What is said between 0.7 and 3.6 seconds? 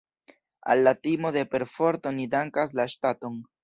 Al la timo de perforto ni dankas la ŝtaton.